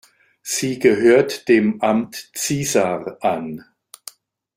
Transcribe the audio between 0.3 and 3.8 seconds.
Sie gehört dem Amt Ziesar an.